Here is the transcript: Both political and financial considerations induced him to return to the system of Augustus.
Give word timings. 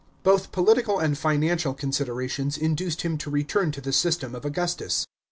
Both 0.23 0.51
political 0.51 0.97
and 0.97 1.15
financial 1.15 1.75
considerations 1.75 2.57
induced 2.57 3.03
him 3.03 3.19
to 3.19 3.29
return 3.29 3.71
to 3.73 3.81
the 3.81 3.93
system 3.93 4.33
of 4.33 4.43
Augustus. 4.45 5.05